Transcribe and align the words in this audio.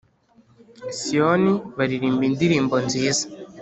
Siyoni 0.99 1.53
baririmba 1.77 2.23
indirimbo 2.29 2.75
nziza 2.85 3.23